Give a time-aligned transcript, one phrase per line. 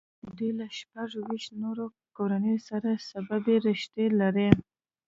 [0.37, 4.49] دوی له شپږ ویشت نورو کورنیو سره سببي رشتې لري.